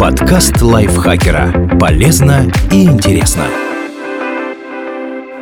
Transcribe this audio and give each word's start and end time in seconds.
Подкаст 0.00 0.62
лайфхакера. 0.62 1.76
Полезно 1.78 2.50
и 2.72 2.84
интересно. 2.84 3.44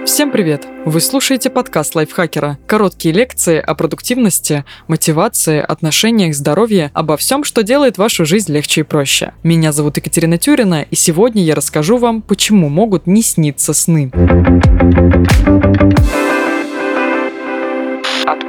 Всем 0.04 0.32
привет! 0.32 0.66
Вы 0.84 1.00
слушаете 1.00 1.48
подкаст 1.48 1.94
лайфхакера. 1.94 2.58
Короткие 2.66 3.14
лекции 3.14 3.60
о 3.60 3.76
продуктивности, 3.76 4.64
мотивации, 4.88 5.60
отношениях, 5.60 6.34
здоровье, 6.34 6.90
обо 6.92 7.16
всем, 7.16 7.44
что 7.44 7.62
делает 7.62 7.98
вашу 7.98 8.24
жизнь 8.24 8.52
легче 8.52 8.80
и 8.80 8.84
проще. 8.84 9.32
Меня 9.44 9.70
зовут 9.70 9.96
Екатерина 9.96 10.38
Тюрина, 10.38 10.82
и 10.82 10.96
сегодня 10.96 11.44
я 11.44 11.54
расскажу 11.54 11.96
вам, 11.96 12.20
почему 12.20 12.68
могут 12.68 13.06
не 13.06 13.22
сниться 13.22 13.72
сны. 13.72 14.10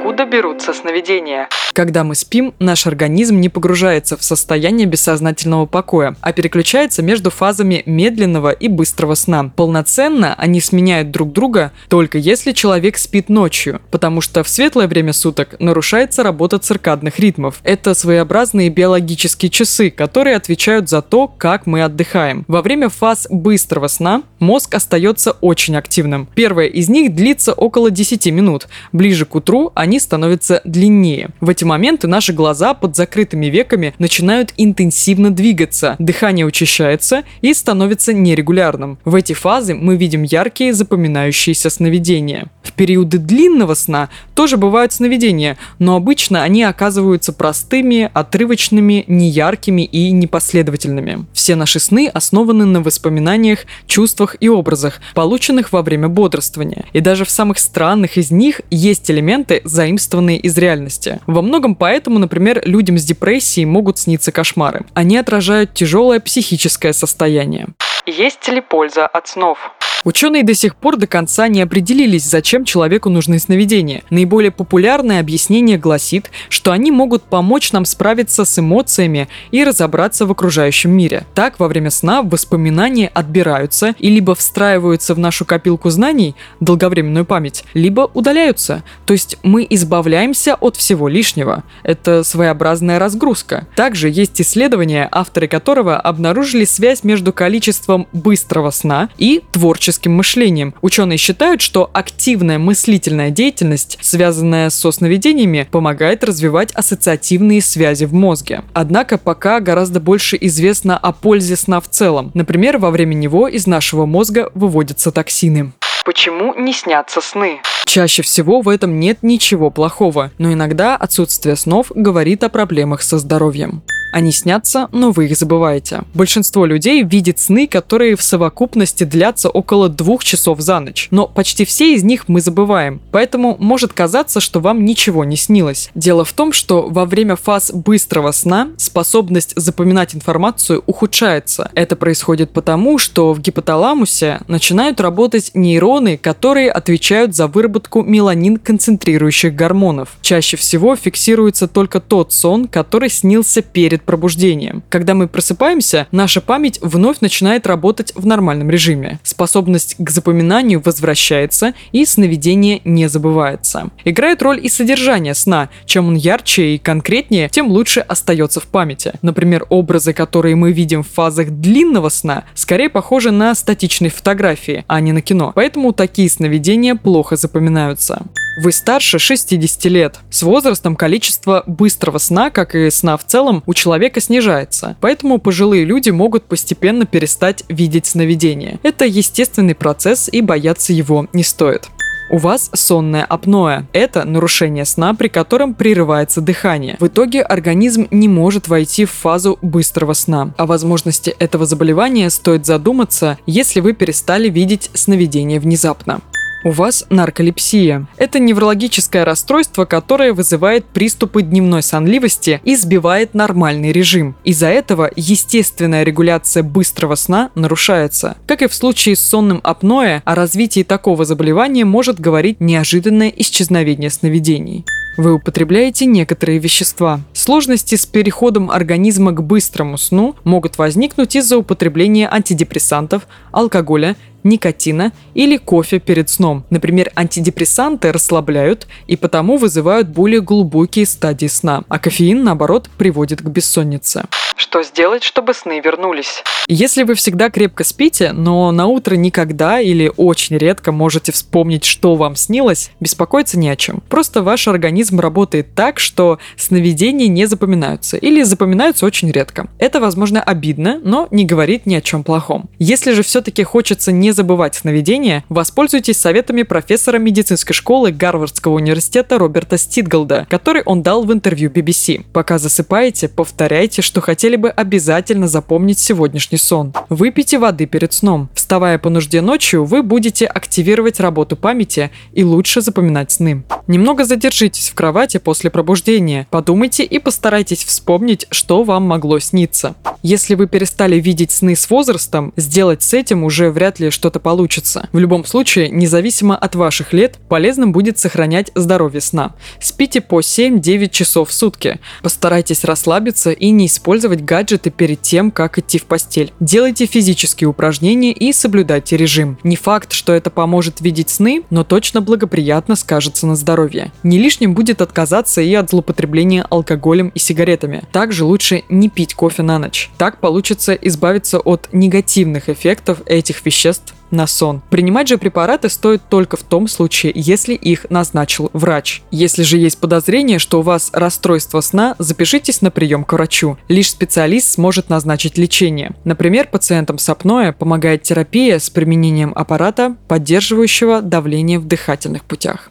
Откуда 0.00 0.24
берутся 0.24 0.72
сновидения? 0.72 1.46
Когда 1.74 2.04
мы 2.04 2.14
спим, 2.14 2.54
наш 2.58 2.86
организм 2.86 3.38
не 3.38 3.48
погружается 3.48 4.16
в 4.16 4.24
состояние 4.24 4.86
бессознательного 4.86 5.66
покоя, 5.66 6.16
а 6.20 6.32
переключается 6.32 7.02
между 7.02 7.30
фазами 7.30 7.82
медленного 7.86 8.50
и 8.50 8.68
быстрого 8.68 9.14
сна. 9.14 9.52
Полноценно 9.54 10.34
они 10.36 10.60
сменяют 10.60 11.10
друг 11.10 11.32
друга 11.32 11.72
только 11.88 12.18
если 12.18 12.52
человек 12.52 12.98
спит 12.98 13.28
ночью, 13.28 13.80
потому 13.90 14.20
что 14.20 14.42
в 14.42 14.48
светлое 14.48 14.88
время 14.88 15.12
суток 15.12 15.54
нарушается 15.60 16.22
работа 16.22 16.58
циркадных 16.58 17.18
ритмов. 17.18 17.60
Это 17.62 17.94
своеобразные 17.94 18.68
биологические 18.68 19.50
часы, 19.50 19.90
которые 19.90 20.36
отвечают 20.36 20.88
за 20.88 21.02
то, 21.02 21.28
как 21.28 21.66
мы 21.66 21.82
отдыхаем. 21.82 22.44
Во 22.48 22.62
время 22.62 22.88
фаз 22.88 23.26
быстрого 23.30 23.86
сна 23.86 24.22
мозг 24.40 24.74
остается 24.74 25.32
очень 25.40 25.76
активным. 25.76 26.28
Первая 26.34 26.66
из 26.66 26.88
них 26.88 27.14
длится 27.14 27.52
около 27.52 27.90
10 27.90 28.26
минут. 28.26 28.66
Ближе 28.92 29.24
к 29.24 29.34
утру 29.34 29.70
они 29.74 29.89
становятся 29.98 30.60
длиннее. 30.64 31.30
В 31.40 31.48
эти 31.48 31.64
моменты 31.64 32.06
наши 32.06 32.32
глаза 32.32 32.74
под 32.74 32.96
закрытыми 32.96 33.46
веками 33.46 33.94
начинают 33.98 34.54
интенсивно 34.56 35.30
двигаться, 35.30 35.96
дыхание 35.98 36.46
учащается 36.46 37.24
и 37.40 37.52
становится 37.54 38.12
нерегулярным. 38.12 38.98
В 39.04 39.14
эти 39.14 39.32
фазы 39.32 39.74
мы 39.74 39.96
видим 39.96 40.22
яркие 40.22 40.72
запоминающиеся 40.72 41.70
сновидения. 41.70 42.48
В 42.62 42.72
периоды 42.72 43.18
длинного 43.18 43.74
сна 43.74 44.10
тоже 44.34 44.56
бывают 44.56 44.92
сновидения, 44.92 45.58
но 45.78 45.96
обычно 45.96 46.42
они 46.42 46.62
оказываются 46.62 47.32
простыми, 47.32 48.10
отрывочными, 48.12 49.04
неяркими 49.06 49.82
и 49.82 50.10
непоследовательными. 50.12 51.26
Все 51.32 51.56
наши 51.56 51.80
сны 51.80 52.10
основаны 52.12 52.64
на 52.64 52.82
воспоминаниях, 52.82 53.60
чувствах 53.86 54.36
и 54.40 54.48
образах, 54.48 55.00
полученных 55.14 55.72
во 55.72 55.82
время 55.82 56.08
бодрствования. 56.08 56.84
И 56.92 57.00
даже 57.00 57.24
в 57.24 57.30
самых 57.30 57.58
странных 57.58 58.16
из 58.16 58.30
них 58.30 58.60
есть 58.70 59.10
элементы, 59.10 59.62
заимствованные 59.80 60.36
из 60.36 60.58
реальности. 60.58 61.20
Во 61.26 61.40
многом 61.40 61.74
поэтому, 61.74 62.18
например, 62.18 62.60
людям 62.66 62.98
с 62.98 63.04
депрессией 63.04 63.64
могут 63.64 63.96
сниться 63.96 64.30
кошмары. 64.30 64.84
Они 64.92 65.16
отражают 65.16 65.72
тяжелое 65.72 66.20
психическое 66.20 66.92
состояние. 66.92 67.68
Есть 68.04 68.46
ли 68.48 68.60
польза 68.60 69.06
от 69.06 69.28
снов? 69.28 69.58
Ученые 70.02 70.44
до 70.44 70.54
сих 70.54 70.76
пор 70.76 70.96
до 70.96 71.06
конца 71.06 71.46
не 71.48 71.60
определились, 71.60 72.24
зачем 72.24 72.64
человеку 72.64 73.10
нужны 73.10 73.38
сновидения. 73.38 74.02
Наиболее 74.08 74.50
популярное 74.50 75.20
объяснение 75.20 75.76
гласит, 75.76 76.30
что 76.48 76.72
они 76.72 76.90
могут 76.90 77.24
помочь 77.24 77.72
нам 77.72 77.84
справиться 77.84 78.46
с 78.46 78.58
эмоциями 78.58 79.28
и 79.50 79.62
разобраться 79.62 80.24
в 80.24 80.30
окружающем 80.30 80.90
мире. 80.90 81.26
Так, 81.34 81.60
во 81.60 81.68
время 81.68 81.90
сна 81.90 82.22
воспоминания 82.22 83.08
отбираются 83.12 83.94
и 83.98 84.08
либо 84.08 84.34
встраиваются 84.34 85.14
в 85.14 85.18
нашу 85.18 85.44
копилку 85.44 85.90
знаний, 85.90 86.34
долговременную 86.60 87.26
память, 87.26 87.64
либо 87.74 88.10
удаляются. 88.14 88.82
То 89.04 89.12
есть 89.12 89.36
мы 89.42 89.66
избавляемся 89.68 90.54
от 90.54 90.76
всего 90.76 91.08
лишнего. 91.08 91.62
Это 91.82 92.24
своеобразная 92.24 92.98
разгрузка. 92.98 93.66
Также 93.76 94.08
есть 94.08 94.40
исследование, 94.40 95.08
авторы 95.12 95.46
которого 95.46 95.98
обнаружили 95.98 96.64
связь 96.64 97.04
между 97.04 97.34
количеством 97.34 98.08
быстрого 98.12 98.70
сна 98.70 99.10
и 99.18 99.42
творчеством 99.52 99.89
творческим 99.90 100.12
мышлением. 100.12 100.74
Ученые 100.82 101.18
считают, 101.18 101.60
что 101.60 101.90
активная 101.92 102.58
мыслительная 102.58 103.30
деятельность, 103.30 103.98
связанная 104.00 104.70
со 104.70 104.90
сновидениями, 104.92 105.68
помогает 105.70 106.24
развивать 106.24 106.72
ассоциативные 106.72 107.60
связи 107.60 108.04
в 108.04 108.14
мозге. 108.14 108.62
Однако 108.72 109.18
пока 109.18 109.60
гораздо 109.60 110.00
больше 110.00 110.38
известно 110.40 110.96
о 110.96 111.12
пользе 111.12 111.56
сна 111.56 111.80
в 111.80 111.88
целом. 111.88 112.30
Например, 112.34 112.78
во 112.78 112.90
время 112.90 113.14
него 113.14 113.48
из 113.48 113.66
нашего 113.66 114.06
мозга 114.06 114.50
выводятся 114.54 115.10
токсины. 115.12 115.72
Почему 116.04 116.54
не 116.54 116.72
снятся 116.72 117.20
сны? 117.20 117.60
Чаще 117.84 118.22
всего 118.22 118.60
в 118.60 118.68
этом 118.68 119.00
нет 119.00 119.18
ничего 119.22 119.70
плохого, 119.70 120.30
но 120.38 120.52
иногда 120.52 120.96
отсутствие 120.96 121.56
снов 121.56 121.90
говорит 121.94 122.44
о 122.44 122.48
проблемах 122.48 123.02
со 123.02 123.18
здоровьем. 123.18 123.82
Они 124.12 124.32
снятся, 124.32 124.88
но 124.92 125.10
вы 125.10 125.26
их 125.26 125.36
забываете. 125.36 126.02
Большинство 126.14 126.66
людей 126.66 127.02
видит 127.02 127.38
сны, 127.38 127.66
которые 127.66 128.16
в 128.16 128.22
совокупности 128.22 129.04
длятся 129.04 129.48
около 129.50 129.88
двух 129.88 130.24
часов 130.24 130.60
за 130.60 130.80
ночь. 130.80 131.08
Но 131.10 131.26
почти 131.26 131.64
все 131.64 131.94
из 131.94 132.02
них 132.02 132.28
мы 132.28 132.40
забываем. 132.40 133.00
Поэтому 133.12 133.56
может 133.58 133.92
казаться, 133.92 134.40
что 134.40 134.60
вам 134.60 134.84
ничего 134.84 135.24
не 135.24 135.36
снилось. 135.36 135.90
Дело 135.94 136.24
в 136.24 136.32
том, 136.32 136.52
что 136.52 136.88
во 136.88 137.04
время 137.04 137.36
фаз 137.36 137.72
быстрого 137.72 138.32
сна 138.32 138.68
способность 138.76 139.52
запоминать 139.56 140.14
информацию 140.14 140.82
ухудшается. 140.86 141.70
Это 141.74 141.96
происходит 141.96 142.52
потому, 142.52 142.98
что 142.98 143.32
в 143.32 143.40
гипоталамусе 143.40 144.40
начинают 144.48 145.00
работать 145.00 145.50
нейроны, 145.54 146.16
которые 146.16 146.70
отвечают 146.70 147.34
за 147.34 147.46
выработку 147.46 148.02
меланин 148.02 148.56
концентрирующих 148.56 149.54
гормонов. 149.54 150.16
Чаще 150.20 150.56
всего 150.56 150.96
фиксируется 150.96 151.68
только 151.68 152.00
тот 152.00 152.32
сон, 152.32 152.68
который 152.68 153.08
снился 153.08 153.62
перед 153.62 153.99
перед 154.00 154.04
пробуждением. 154.04 154.82
Когда 154.88 155.14
мы 155.14 155.28
просыпаемся, 155.28 156.06
наша 156.12 156.40
память 156.40 156.78
вновь 156.82 157.20
начинает 157.20 157.66
работать 157.66 158.12
в 158.14 158.26
нормальном 158.26 158.70
режиме. 158.70 159.18
Способность 159.22 159.96
к 159.98 160.10
запоминанию 160.10 160.82
возвращается, 160.84 161.74
и 161.92 162.04
сновидение 162.04 162.80
не 162.84 163.08
забывается. 163.08 163.90
Играет 164.04 164.42
роль 164.42 164.60
и 164.62 164.68
содержание 164.68 165.34
сна. 165.34 165.68
Чем 165.86 166.08
он 166.08 166.16
ярче 166.16 166.74
и 166.74 166.78
конкретнее, 166.78 167.48
тем 167.48 167.68
лучше 167.68 168.00
остается 168.00 168.60
в 168.60 168.64
памяти. 168.64 169.12
Например, 169.22 169.66
образы, 169.68 170.12
которые 170.12 170.56
мы 170.56 170.72
видим 170.72 171.02
в 171.02 171.08
фазах 171.08 171.50
длинного 171.50 172.08
сна, 172.08 172.44
скорее 172.54 172.88
похожи 172.88 173.30
на 173.30 173.54
статичные 173.54 174.10
фотографии, 174.10 174.84
а 174.86 175.00
не 175.00 175.12
на 175.12 175.20
кино. 175.20 175.52
Поэтому 175.54 175.92
такие 175.92 176.28
сновидения 176.28 176.94
плохо 176.94 177.36
запоминаются. 177.36 178.22
Вы 178.62 178.72
старше 178.72 179.18
60 179.18 179.86
лет. 179.86 180.18
С 180.28 180.42
возрастом 180.42 180.94
количество 180.94 181.64
быстрого 181.66 182.18
сна, 182.18 182.50
как 182.50 182.74
и 182.74 182.90
сна 182.90 183.16
в 183.16 183.24
целом, 183.24 183.62
у 183.64 183.72
человека 183.72 184.20
снижается. 184.20 184.98
Поэтому 185.00 185.38
пожилые 185.38 185.86
люди 185.86 186.10
могут 186.10 186.44
постепенно 186.44 187.06
перестать 187.06 187.64
видеть 187.70 188.04
сновидения. 188.04 188.78
Это 188.82 189.06
естественный 189.06 189.74
процесс 189.74 190.28
и 190.30 190.42
бояться 190.42 190.92
его 190.92 191.26
не 191.32 191.42
стоит. 191.42 191.88
У 192.30 192.36
вас 192.36 192.68
сонное 192.74 193.24
апноэ. 193.24 193.84
Это 193.94 194.24
нарушение 194.24 194.84
сна, 194.84 195.14
при 195.14 195.28
котором 195.28 195.72
прерывается 195.72 196.42
дыхание. 196.42 196.98
В 197.00 197.06
итоге 197.06 197.40
организм 197.40 198.08
не 198.10 198.28
может 198.28 198.68
войти 198.68 199.06
в 199.06 199.10
фазу 199.10 199.58
быстрого 199.62 200.12
сна. 200.12 200.52
О 200.58 200.66
возможности 200.66 201.30
этого 201.30 201.64
заболевания 201.64 202.28
стоит 202.28 202.66
задуматься, 202.66 203.38
если 203.46 203.80
вы 203.80 203.94
перестали 203.94 204.50
видеть 204.50 204.90
сновидения 204.92 205.58
внезапно. 205.58 206.20
У 206.62 206.70
вас 206.70 207.06
нарколепсия. 207.08 208.06
Это 208.18 208.38
неврологическое 208.38 209.24
расстройство, 209.24 209.86
которое 209.86 210.34
вызывает 210.34 210.84
приступы 210.84 211.40
дневной 211.40 211.82
сонливости 211.82 212.60
и 212.64 212.76
сбивает 212.76 213.32
нормальный 213.32 213.92
режим. 213.92 214.36
Из-за 214.44 214.66
этого 214.68 215.10
естественная 215.16 216.02
регуляция 216.02 216.62
быстрого 216.62 217.14
сна 217.14 217.50
нарушается. 217.54 218.36
Как 218.46 218.60
и 218.60 218.68
в 218.68 218.74
случае 218.74 219.16
с 219.16 219.20
сонным 219.20 219.60
апноэ, 219.62 220.20
о 220.24 220.34
развитии 220.34 220.82
такого 220.82 221.24
заболевания 221.24 221.86
может 221.86 222.20
говорить 222.20 222.60
неожиданное 222.60 223.32
исчезновение 223.34 224.10
сновидений. 224.10 224.84
Вы 225.20 225.34
употребляете 225.34 226.06
некоторые 226.06 226.58
вещества. 226.58 227.20
Сложности 227.34 227.94
с 227.94 228.06
переходом 228.06 228.70
организма 228.70 229.32
к 229.32 229.42
быстрому 229.42 229.98
сну 229.98 230.34
могут 230.44 230.78
возникнуть 230.78 231.36
из-за 231.36 231.58
употребления 231.58 232.26
антидепрессантов, 232.26 233.28
алкоголя, 233.52 234.16
никотина 234.44 235.12
или 235.34 235.58
кофе 235.58 235.98
перед 235.98 236.30
сном. 236.30 236.64
Например, 236.70 237.12
антидепрессанты 237.14 238.12
расслабляют 238.12 238.86
и 239.08 239.16
потому 239.16 239.58
вызывают 239.58 240.08
более 240.08 240.40
глубокие 240.40 241.04
стадии 241.04 241.48
сна, 241.48 241.84
а 241.90 241.98
кофеин, 241.98 242.42
наоборот, 242.42 242.88
приводит 242.96 243.42
к 243.42 243.44
бессоннице. 243.44 244.24
Что 244.60 244.82
сделать, 244.82 245.22
чтобы 245.22 245.54
сны 245.54 245.80
вернулись? 245.80 246.44
Если 246.68 247.02
вы 247.02 247.14
всегда 247.14 247.48
крепко 247.48 247.82
спите, 247.82 248.32
но 248.32 248.70
на 248.72 248.88
утро 248.88 249.14
никогда 249.14 249.80
или 249.80 250.12
очень 250.14 250.58
редко 250.58 250.92
можете 250.92 251.32
вспомнить, 251.32 251.86
что 251.86 252.14
вам 252.14 252.36
снилось, 252.36 252.90
беспокоиться 253.00 253.58
не 253.58 253.70
о 253.70 253.76
чем. 253.76 254.02
Просто 254.10 254.42
ваш 254.42 254.68
организм 254.68 255.18
работает 255.18 255.74
так, 255.74 255.98
что 255.98 256.38
сновидения 256.58 257.26
не 257.26 257.46
запоминаются 257.46 258.18
или 258.18 258.42
запоминаются 258.42 259.06
очень 259.06 259.32
редко. 259.32 259.68
Это, 259.78 259.98
возможно, 259.98 260.42
обидно, 260.42 261.00
но 261.02 261.26
не 261.30 261.46
говорит 261.46 261.86
ни 261.86 261.94
о 261.94 262.02
чем 262.02 262.22
плохом. 262.22 262.68
Если 262.78 263.12
же 263.12 263.22
все-таки 263.22 263.64
хочется 263.64 264.12
не 264.12 264.30
забывать 264.30 264.74
сновидения, 264.74 265.42
воспользуйтесь 265.48 266.20
советами 266.20 266.64
профессора 266.64 267.16
медицинской 267.16 267.74
школы 267.74 268.12
Гарвардского 268.12 268.74
университета 268.74 269.38
Роберта 269.38 269.78
Ститголда, 269.78 270.46
который 270.50 270.82
он 270.82 271.02
дал 271.02 271.24
в 271.24 271.32
интервью 271.32 271.70
BBC. 271.70 272.26
Пока 272.34 272.58
засыпаете, 272.58 273.28
повторяйте, 273.28 274.02
что 274.02 274.20
хотели 274.20 274.49
хотели 274.50 274.62
бы 274.62 274.70
обязательно 274.70 275.46
запомнить 275.46 276.00
сегодняшний 276.00 276.58
сон. 276.58 276.92
Выпейте 277.08 277.58
воды 277.58 277.86
перед 277.86 278.12
сном. 278.12 278.48
Вставая 278.52 278.98
по 278.98 279.08
нужде 279.08 279.42
ночью, 279.42 279.84
вы 279.84 280.02
будете 280.02 280.46
активировать 280.46 281.20
работу 281.20 281.56
памяти 281.56 282.10
и 282.32 282.42
лучше 282.42 282.80
запоминать 282.80 283.30
сны. 283.30 283.62
Немного 283.86 284.24
задержитесь 284.24 284.90
в 284.90 284.94
кровати 284.94 285.38
после 285.38 285.70
пробуждения, 285.70 286.48
подумайте 286.50 287.04
и 287.04 287.20
постарайтесь 287.20 287.84
вспомнить, 287.84 288.48
что 288.50 288.82
вам 288.82 289.04
могло 289.04 289.38
сниться. 289.38 289.94
Если 290.22 290.54
вы 290.54 290.66
перестали 290.66 291.16
видеть 291.20 291.50
сны 291.50 291.74
с 291.74 291.88
возрастом, 291.88 292.52
сделать 292.56 293.02
с 293.02 293.14
этим 293.14 293.44
уже 293.44 293.70
вряд 293.70 294.00
ли 294.00 294.10
что-то 294.10 294.38
получится. 294.38 295.08
В 295.12 295.18
любом 295.18 295.44
случае, 295.46 295.88
независимо 295.88 296.56
от 296.56 296.74
ваших 296.74 297.12
лет, 297.12 297.38
полезным 297.48 297.92
будет 297.92 298.18
сохранять 298.18 298.70
здоровье 298.74 299.20
сна. 299.20 299.54
Спите 299.80 300.20
по 300.20 300.40
7-9 300.40 301.08
часов 301.08 301.48
в 301.48 301.52
сутки. 301.52 302.00
Постарайтесь 302.22 302.84
расслабиться 302.84 303.50
и 303.50 303.70
не 303.70 303.86
использовать 303.86 304.39
гаджеты 304.40 304.90
перед 304.90 305.22
тем, 305.22 305.50
как 305.50 305.78
идти 305.78 305.98
в 305.98 306.04
постель. 306.04 306.52
Делайте 306.60 307.06
физические 307.06 307.68
упражнения 307.68 308.32
и 308.32 308.52
соблюдайте 308.52 309.16
режим. 309.16 309.58
Не 309.62 309.76
факт, 309.76 310.12
что 310.12 310.32
это 310.32 310.50
поможет 310.50 311.00
видеть 311.00 311.30
сны, 311.30 311.62
но 311.70 311.84
точно 311.84 312.20
благоприятно 312.20 312.96
скажется 312.96 313.46
на 313.46 313.56
здоровье. 313.56 314.12
Не 314.22 314.38
лишним 314.38 314.74
будет 314.74 315.00
отказаться 315.02 315.60
и 315.60 315.72
от 315.74 315.90
злоупотребления 315.90 316.66
алкоголем 316.68 317.32
и 317.34 317.38
сигаретами. 317.38 318.02
Также 318.12 318.44
лучше 318.44 318.84
не 318.88 319.08
пить 319.08 319.34
кофе 319.34 319.62
на 319.62 319.78
ночь. 319.78 320.10
Так 320.18 320.38
получится 320.40 320.94
избавиться 320.94 321.58
от 321.58 321.88
негативных 321.92 322.68
эффектов 322.68 323.22
этих 323.26 323.64
веществ 323.64 324.14
на 324.30 324.46
сон. 324.46 324.82
Принимать 324.90 325.28
же 325.28 325.38
препараты 325.38 325.88
стоит 325.88 326.22
только 326.28 326.56
в 326.56 326.62
том 326.62 326.88
случае, 326.88 327.32
если 327.34 327.74
их 327.74 328.06
назначил 328.10 328.70
врач. 328.72 329.22
Если 329.30 329.62
же 329.62 329.78
есть 329.78 329.98
подозрение, 329.98 330.58
что 330.58 330.80
у 330.80 330.82
вас 330.82 331.10
расстройство 331.12 331.80
сна, 331.80 332.14
запишитесь 332.18 332.82
на 332.82 332.90
прием 332.90 333.24
к 333.24 333.32
врачу. 333.32 333.76
Лишь 333.88 334.10
специалист 334.10 334.68
сможет 334.68 335.08
назначить 335.08 335.58
лечение. 335.58 336.12
Например, 336.24 336.68
пациентам 336.70 337.18
с 337.18 337.28
апноэ 337.28 337.72
помогает 337.72 338.22
терапия 338.22 338.78
с 338.78 338.90
применением 338.90 339.52
аппарата, 339.54 340.16
поддерживающего 340.28 341.22
давление 341.22 341.78
в 341.78 341.86
дыхательных 341.86 342.44
путях. 342.44 342.90